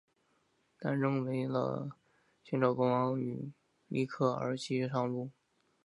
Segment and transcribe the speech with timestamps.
[0.79, 1.91] 但仍为了
[2.43, 3.51] 寻找国王与
[3.87, 5.29] 里克而继续上路。